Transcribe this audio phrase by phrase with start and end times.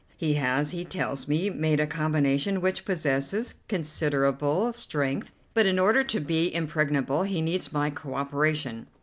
[0.17, 6.03] He has, he tells me, made a combination which possesses considerable strength, but in order
[6.03, 8.87] to be impregnable he needs my co operation.